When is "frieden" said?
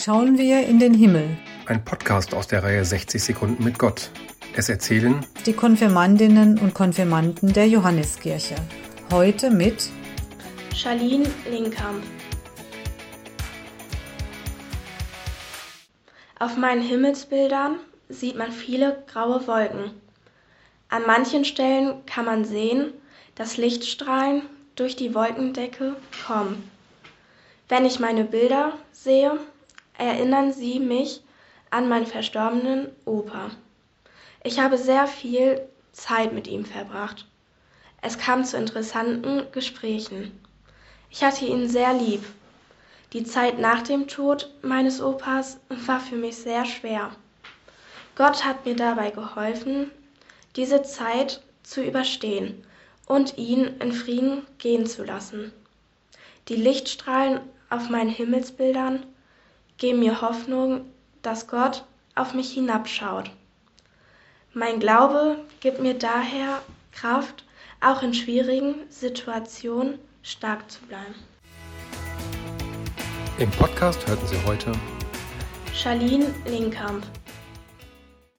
53.92-54.46